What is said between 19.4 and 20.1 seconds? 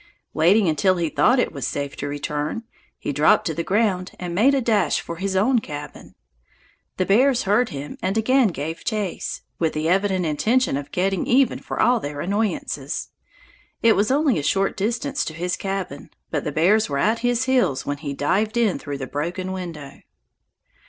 window.